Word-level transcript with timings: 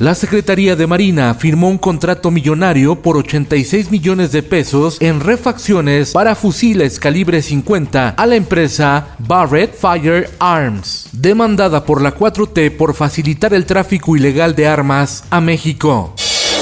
La 0.00 0.14
Secretaría 0.14 0.76
de 0.76 0.86
Marina 0.86 1.34
firmó 1.34 1.68
un 1.68 1.76
contrato 1.76 2.30
millonario 2.30 3.02
por 3.02 3.18
86 3.18 3.90
millones 3.90 4.32
de 4.32 4.42
pesos 4.42 4.96
en 4.98 5.20
refacciones 5.20 6.12
para 6.12 6.34
fusiles 6.34 6.98
calibre 6.98 7.42
50 7.42 8.14
a 8.16 8.26
la 8.26 8.34
empresa 8.34 9.08
Barrett 9.18 9.74
Firearms, 9.74 11.10
demandada 11.12 11.84
por 11.84 12.00
la 12.00 12.14
4T 12.14 12.78
por 12.78 12.94
facilitar 12.94 13.52
el 13.52 13.66
tráfico 13.66 14.16
ilegal 14.16 14.54
de 14.54 14.68
armas 14.68 15.24
a 15.28 15.42
México. 15.42 16.14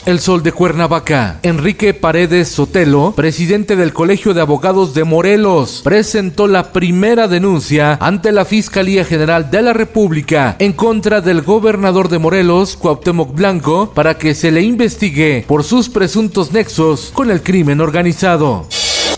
El 0.08 0.20
Sol 0.20 0.42
de 0.42 0.52
Cuernavaca. 0.52 1.38
Enrique 1.42 1.92
Paredes 1.92 2.48
Sotelo, 2.48 3.12
presidente 3.14 3.76
del 3.76 3.92
Colegio 3.92 4.32
de 4.32 4.40
Abogados 4.40 4.94
de 4.94 5.04
Morelos, 5.04 5.82
presentó 5.84 6.46
la 6.46 6.72
primera 6.72 7.28
denuncia 7.28 7.98
ante 8.00 8.32
la 8.32 8.46
Fiscalía 8.46 9.04
General 9.04 9.50
de 9.50 9.60
la 9.60 9.74
República 9.74 10.56
en 10.60 10.72
contra 10.72 11.20
del 11.20 11.42
gobernador 11.42 12.08
de 12.08 12.18
Morelos, 12.18 12.74
Cuauhtémoc 12.78 13.34
Blanco, 13.34 13.92
para 13.94 14.16
que 14.16 14.34
se 14.34 14.50
le 14.50 14.62
investigue 14.62 15.44
por 15.46 15.62
sus 15.62 15.90
presuntos 15.90 16.52
nexos 16.52 17.10
con 17.12 17.30
el 17.30 17.42
crimen 17.42 17.82
organizado. 17.82 18.66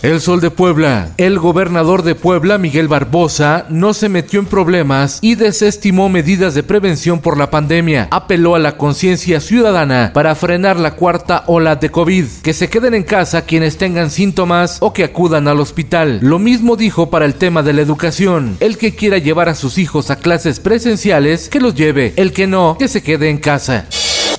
El 0.01 0.19
Sol 0.19 0.41
de 0.41 0.49
Puebla. 0.49 1.13
El 1.17 1.37
gobernador 1.37 2.01
de 2.01 2.15
Puebla, 2.15 2.57
Miguel 2.57 2.87
Barbosa, 2.87 3.67
no 3.69 3.93
se 3.93 4.09
metió 4.09 4.39
en 4.39 4.47
problemas 4.47 5.19
y 5.21 5.35
desestimó 5.35 6.09
medidas 6.09 6.55
de 6.55 6.63
prevención 6.63 7.19
por 7.19 7.37
la 7.37 7.51
pandemia. 7.51 8.07
Apeló 8.09 8.55
a 8.55 8.59
la 8.59 8.77
conciencia 8.77 9.39
ciudadana 9.39 10.09
para 10.11 10.33
frenar 10.33 10.79
la 10.79 10.95
cuarta 10.95 11.43
ola 11.45 11.75
de 11.75 11.91
COVID. 11.91 12.25
Que 12.41 12.53
se 12.53 12.67
queden 12.67 12.95
en 12.95 13.03
casa 13.03 13.45
quienes 13.45 13.77
tengan 13.77 14.09
síntomas 14.09 14.79
o 14.79 14.91
que 14.91 15.03
acudan 15.03 15.47
al 15.47 15.59
hospital. 15.59 16.17
Lo 16.23 16.39
mismo 16.39 16.77
dijo 16.77 17.11
para 17.11 17.25
el 17.25 17.35
tema 17.35 17.61
de 17.61 17.73
la 17.73 17.83
educación. 17.83 18.57
El 18.59 18.79
que 18.79 18.95
quiera 18.95 19.19
llevar 19.19 19.49
a 19.49 19.55
sus 19.55 19.77
hijos 19.77 20.09
a 20.09 20.15
clases 20.15 20.59
presenciales, 20.59 21.47
que 21.47 21.61
los 21.61 21.75
lleve. 21.75 22.13
El 22.15 22.33
que 22.33 22.47
no, 22.47 22.75
que 22.79 22.87
se 22.87 23.03
quede 23.03 23.29
en 23.29 23.37
casa. 23.37 23.85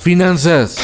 Finanzas. 0.01 0.75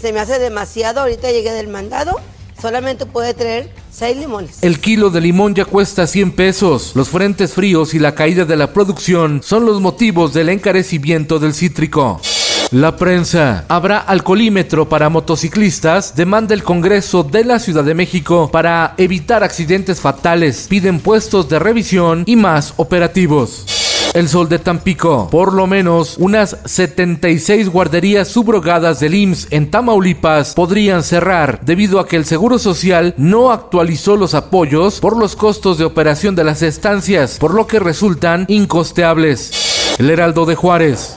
Se 0.00 0.12
me 0.12 0.20
hace 0.20 0.38
demasiado, 0.38 1.00
ahorita 1.00 1.32
llegué 1.32 1.50
del 1.50 1.66
mandado 1.66 2.20
solamente 2.64 3.04
puede 3.04 3.34
traer 3.34 3.68
6 3.92 4.16
limones. 4.16 4.62
El 4.62 4.80
kilo 4.80 5.10
de 5.10 5.20
limón 5.20 5.54
ya 5.54 5.66
cuesta 5.66 6.06
100 6.06 6.32
pesos. 6.32 6.92
Los 6.94 7.10
frentes 7.10 7.52
fríos 7.52 7.92
y 7.92 7.98
la 7.98 8.14
caída 8.14 8.46
de 8.46 8.56
la 8.56 8.72
producción 8.72 9.42
son 9.44 9.66
los 9.66 9.82
motivos 9.82 10.32
del 10.32 10.48
encarecimiento 10.48 11.38
del 11.38 11.52
cítrico. 11.52 12.22
La 12.70 12.96
prensa. 12.96 13.66
Habrá 13.68 13.98
alcoholímetro 13.98 14.88
para 14.88 15.10
motociclistas. 15.10 16.16
Demanda 16.16 16.54
el 16.54 16.64
Congreso 16.64 17.22
de 17.22 17.44
la 17.44 17.58
Ciudad 17.58 17.84
de 17.84 17.94
México 17.94 18.48
para 18.50 18.94
evitar 18.96 19.44
accidentes 19.44 20.00
fatales. 20.00 20.66
Piden 20.66 21.00
puestos 21.00 21.50
de 21.50 21.58
revisión 21.58 22.22
y 22.24 22.36
más 22.36 22.72
operativos. 22.78 23.73
El 24.14 24.28
Sol 24.28 24.48
de 24.48 24.60
Tampico. 24.60 25.28
Por 25.28 25.52
lo 25.52 25.66
menos 25.66 26.16
unas 26.18 26.56
76 26.64 27.68
guarderías 27.68 28.28
subrogadas 28.28 29.00
del 29.00 29.16
IMSS 29.16 29.48
en 29.50 29.72
Tamaulipas 29.72 30.54
podrían 30.54 31.02
cerrar 31.02 31.58
debido 31.62 31.98
a 31.98 32.06
que 32.06 32.14
el 32.14 32.24
Seguro 32.24 32.60
Social 32.60 33.14
no 33.16 33.50
actualizó 33.50 34.16
los 34.16 34.34
apoyos 34.34 35.00
por 35.00 35.16
los 35.16 35.34
costos 35.34 35.78
de 35.78 35.84
operación 35.84 36.36
de 36.36 36.44
las 36.44 36.62
estancias, 36.62 37.38
por 37.38 37.54
lo 37.54 37.66
que 37.66 37.80
resultan 37.80 38.44
incosteables. 38.48 39.96
El 39.98 40.08
Heraldo 40.10 40.46
de 40.46 40.54
Juárez. 40.54 41.16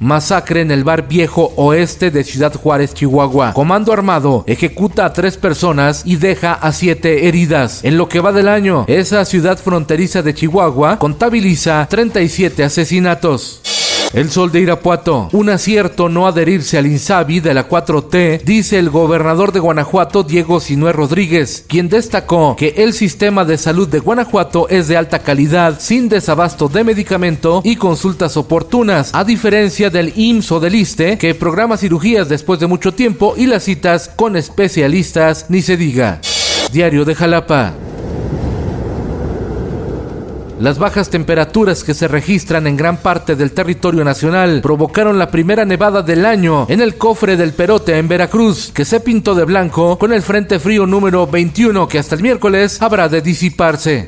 Masacre 0.00 0.60
en 0.60 0.70
el 0.70 0.84
bar 0.84 1.08
Viejo 1.08 1.52
Oeste 1.56 2.10
de 2.10 2.24
Ciudad 2.24 2.54
Juárez, 2.54 2.94
Chihuahua. 2.94 3.52
Comando 3.52 3.92
armado 3.92 4.44
ejecuta 4.46 5.04
a 5.04 5.12
tres 5.12 5.36
personas 5.36 6.02
y 6.04 6.16
deja 6.16 6.52
a 6.54 6.72
siete 6.72 7.28
heridas. 7.28 7.80
En 7.84 7.98
lo 7.98 8.08
que 8.08 8.20
va 8.20 8.32
del 8.32 8.48
año, 8.48 8.84
esa 8.88 9.24
ciudad 9.24 9.58
fronteriza 9.58 10.22
de 10.22 10.34
Chihuahua 10.34 10.98
contabiliza 10.98 11.86
37 11.88 12.64
asesinatos. 12.64 13.77
El 14.14 14.30
Sol 14.30 14.50
de 14.50 14.60
Irapuato. 14.60 15.28
Un 15.32 15.50
acierto 15.50 16.08
no 16.08 16.26
adherirse 16.26 16.78
al 16.78 16.86
INSABI 16.86 17.40
de 17.40 17.52
la 17.52 17.68
4T, 17.68 18.42
dice 18.42 18.78
el 18.78 18.88
gobernador 18.88 19.52
de 19.52 19.60
Guanajuato, 19.60 20.22
Diego 20.22 20.60
Sinué 20.60 20.92
Rodríguez, 20.92 21.64
quien 21.68 21.90
destacó 21.90 22.56
que 22.56 22.74
el 22.78 22.94
sistema 22.94 23.44
de 23.44 23.58
salud 23.58 23.86
de 23.86 23.98
Guanajuato 23.98 24.68
es 24.70 24.88
de 24.88 24.96
alta 24.96 25.18
calidad, 25.18 25.78
sin 25.78 26.08
desabasto 26.08 26.68
de 26.68 26.84
medicamento 26.84 27.60
y 27.64 27.76
consultas 27.76 28.38
oportunas, 28.38 29.14
a 29.14 29.24
diferencia 29.24 29.90
del 29.90 30.12
IMSS 30.16 30.52
o 30.52 30.60
del 30.60 30.74
ISTE, 30.74 31.18
que 31.18 31.34
programa 31.34 31.76
cirugías 31.76 32.28
después 32.28 32.60
de 32.60 32.66
mucho 32.66 32.92
tiempo 32.92 33.34
y 33.36 33.46
las 33.46 33.64
citas 33.64 34.10
con 34.16 34.36
especialistas, 34.36 35.46
ni 35.50 35.60
se 35.60 35.76
diga. 35.76 36.20
Diario 36.72 37.04
de 37.04 37.14
Jalapa. 37.14 37.74
Las 40.60 40.78
bajas 40.78 41.08
temperaturas 41.08 41.84
que 41.84 41.94
se 41.94 42.08
registran 42.08 42.66
en 42.66 42.76
gran 42.76 42.96
parte 42.96 43.36
del 43.36 43.52
territorio 43.52 44.02
nacional 44.02 44.60
provocaron 44.60 45.16
la 45.16 45.30
primera 45.30 45.64
nevada 45.64 46.02
del 46.02 46.26
año 46.26 46.66
en 46.68 46.80
el 46.80 46.96
cofre 46.96 47.36
del 47.36 47.52
Perote 47.52 47.96
en 47.96 48.08
Veracruz, 48.08 48.72
que 48.74 48.84
se 48.84 48.98
pintó 48.98 49.36
de 49.36 49.44
blanco 49.44 49.96
con 49.98 50.12
el 50.12 50.22
Frente 50.22 50.58
Frío 50.58 50.84
número 50.84 51.28
21 51.28 51.86
que 51.86 52.00
hasta 52.00 52.16
el 52.16 52.22
miércoles 52.22 52.82
habrá 52.82 53.08
de 53.08 53.22
disiparse. 53.22 54.06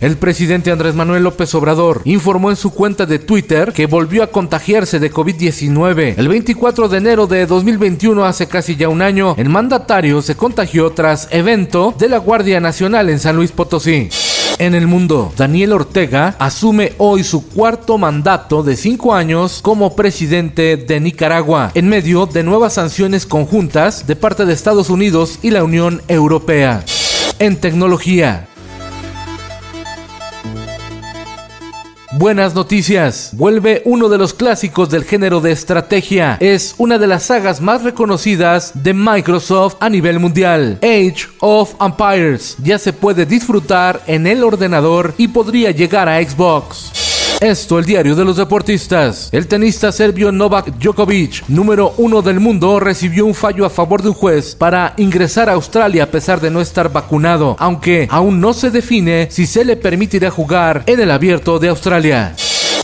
El 0.00 0.16
presidente 0.16 0.70
Andrés 0.70 0.94
Manuel 0.94 1.24
López 1.24 1.54
Obrador 1.54 2.02
informó 2.04 2.50
en 2.50 2.56
su 2.56 2.70
cuenta 2.70 3.04
de 3.06 3.18
Twitter 3.18 3.72
que 3.72 3.86
volvió 3.86 4.22
a 4.22 4.28
contagiarse 4.28 4.98
de 4.98 5.12
COVID-19. 5.12 6.14
El 6.16 6.28
24 6.28 6.88
de 6.88 6.98
enero 6.98 7.26
de 7.26 7.46
2021, 7.46 8.24
hace 8.24 8.48
casi 8.48 8.76
ya 8.76 8.88
un 8.88 9.02
año, 9.02 9.34
el 9.36 9.48
mandatario 9.48 10.22
se 10.22 10.36
contagió 10.36 10.90
tras 10.90 11.28
evento 11.30 11.94
de 11.98 12.08
la 12.08 12.18
Guardia 12.18 12.60
Nacional 12.60 13.10
en 13.10 13.18
San 13.18 13.36
Luis 13.36 13.52
Potosí. 13.52 14.08
En 14.60 14.74
el 14.74 14.86
mundo, 14.86 15.32
Daniel 15.38 15.72
Ortega 15.72 16.36
asume 16.38 16.92
hoy 16.98 17.24
su 17.24 17.48
cuarto 17.48 17.96
mandato 17.96 18.62
de 18.62 18.76
cinco 18.76 19.14
años 19.14 19.60
como 19.62 19.96
presidente 19.96 20.76
de 20.76 21.00
Nicaragua, 21.00 21.70
en 21.72 21.88
medio 21.88 22.26
de 22.26 22.42
nuevas 22.42 22.74
sanciones 22.74 23.24
conjuntas 23.24 24.06
de 24.06 24.16
parte 24.16 24.44
de 24.44 24.52
Estados 24.52 24.90
Unidos 24.90 25.38
y 25.40 25.48
la 25.48 25.64
Unión 25.64 26.02
Europea. 26.08 26.84
En 27.38 27.56
tecnología, 27.56 28.49
Buenas 32.12 32.56
noticias. 32.56 33.30
Vuelve 33.34 33.82
uno 33.84 34.08
de 34.08 34.18
los 34.18 34.34
clásicos 34.34 34.90
del 34.90 35.04
género 35.04 35.40
de 35.40 35.52
estrategia. 35.52 36.38
Es 36.40 36.74
una 36.76 36.98
de 36.98 37.06
las 37.06 37.22
sagas 37.22 37.60
más 37.60 37.84
reconocidas 37.84 38.72
de 38.74 38.94
Microsoft 38.94 39.76
a 39.78 39.88
nivel 39.88 40.18
mundial. 40.18 40.80
Age 40.82 41.28
of 41.38 41.74
Empires. 41.80 42.56
Ya 42.64 42.80
se 42.80 42.92
puede 42.92 43.26
disfrutar 43.26 44.02
en 44.08 44.26
el 44.26 44.42
ordenador 44.42 45.14
y 45.18 45.28
podría 45.28 45.70
llegar 45.70 46.08
a 46.08 46.20
Xbox. 46.20 47.09
Esto, 47.40 47.78
el 47.78 47.86
diario 47.86 48.14
de 48.14 48.22
los 48.26 48.36
deportistas. 48.36 49.30
El 49.32 49.46
tenista 49.46 49.90
serbio 49.92 50.30
Novak 50.30 50.76
Djokovic, 50.76 51.48
número 51.48 51.94
uno 51.96 52.20
del 52.20 52.38
mundo, 52.38 52.78
recibió 52.78 53.24
un 53.24 53.32
fallo 53.32 53.64
a 53.64 53.70
favor 53.70 54.02
de 54.02 54.10
un 54.10 54.14
juez 54.14 54.54
para 54.54 54.92
ingresar 54.98 55.48
a 55.48 55.54
Australia 55.54 56.04
a 56.04 56.10
pesar 56.10 56.42
de 56.42 56.50
no 56.50 56.60
estar 56.60 56.92
vacunado, 56.92 57.56
aunque 57.58 58.06
aún 58.10 58.42
no 58.42 58.52
se 58.52 58.70
define 58.70 59.28
si 59.30 59.46
se 59.46 59.64
le 59.64 59.76
permitirá 59.76 60.30
jugar 60.30 60.82
en 60.84 61.00
el 61.00 61.10
abierto 61.10 61.58
de 61.58 61.70
Australia. 61.70 62.34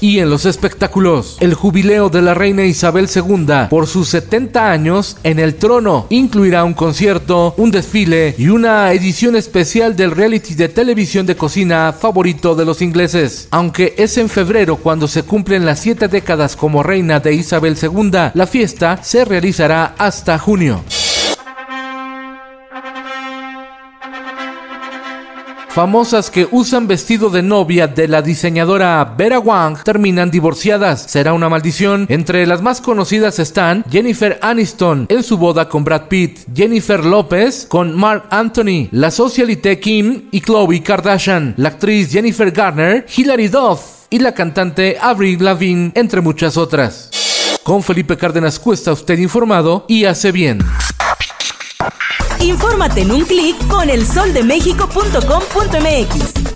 Y 0.00 0.19
en 0.19 0.28
los 0.28 0.44
espectáculos, 0.44 1.38
el 1.40 1.54
jubileo 1.54 2.10
de 2.10 2.22
la 2.22 2.34
reina 2.34 2.64
Isabel 2.64 3.08
II 3.14 3.69
por 3.70 3.87
sus 3.87 4.08
70 4.08 4.70
años 4.70 5.16
en 5.22 5.38
el 5.38 5.54
trono 5.54 6.06
incluirá 6.10 6.64
un 6.64 6.75
concierto, 6.75 7.54
un 7.56 7.70
desfile 7.70 8.34
y 8.37 8.48
una 8.48 8.93
edición 8.93 9.37
especial 9.37 9.96
del 9.96 10.10
reality 10.10 10.54
de 10.54 10.69
televisión 10.69 11.25
de 11.25 11.37
cocina 11.37 11.94
favorito 11.98 12.54
de 12.54 12.64
los 12.64 12.82
ingleses. 12.82 13.48
Aunque 13.50 13.94
es 13.96 14.19
en 14.19 14.28
febrero 14.28 14.76
cuando 14.76 15.08
se 15.08 15.22
cumplen 15.22 15.64
las 15.64 15.81
7 15.81 16.08
décadas 16.08 16.56
como 16.56 16.82
reina 16.82 17.20
de 17.20 17.34
Isabel 17.34 17.76
II, 17.81 18.31
la 18.34 18.46
fiesta 18.46 19.00
se 19.02 19.25
realizará 19.25 19.94
hasta 19.99 20.38
junio. 20.38 20.84
Famosas 25.76 26.31
que 26.31 26.49
usan 26.52 26.88
vestido 26.88 27.28
de 27.28 27.43
novia 27.43 27.87
de 27.87 28.08
la 28.08 28.23
diseñadora 28.23 29.05
Vera 29.14 29.38
Wang 29.38 29.76
terminan 29.84 30.31
divorciadas. 30.31 31.02
Será 31.02 31.34
una 31.34 31.50
maldición. 31.50 32.06
Entre 32.08 32.46
las 32.46 32.62
más 32.62 32.81
conocidas 32.81 33.38
están 33.38 33.84
Jennifer 33.90 34.38
Aniston 34.40 35.05
en 35.11 35.23
su 35.23 35.37
boda 35.37 35.69
con 35.69 35.84
Brad 35.84 36.08
Pitt, 36.08 36.38
Jennifer 36.55 37.05
López 37.05 37.67
con 37.69 37.94
Mark 37.94 38.25
Anthony, 38.31 38.88
la 38.90 39.11
socialité 39.11 39.78
Kim 39.78 40.31
y 40.31 40.40
Khloe 40.40 40.82
Kardashian, 40.82 41.52
la 41.58 41.69
actriz 41.69 42.11
Jennifer 42.11 42.50
Garner, 42.50 43.05
Hilary 43.14 43.49
Duff 43.49 44.06
y 44.08 44.19
la 44.19 44.32
cantante 44.32 44.96
Avril 44.99 45.44
Lavigne, 45.44 45.93
entre 45.94 46.23
muchas 46.23 46.56
otras. 46.56 47.11
Con 47.62 47.82
Felipe 47.82 48.17
Cárdenas 48.17 48.58
Cuesta 48.58 48.94
usted 48.94 49.19
informado 49.19 49.84
y 49.88 50.06
hace 50.06 50.32
bien. 50.32 50.61
Infórmate 52.46 53.00
en 53.00 53.10
un 53.10 53.25
clic 53.25 53.56
con 53.66 53.90
elsoldemexico.com.mx. 53.90 56.56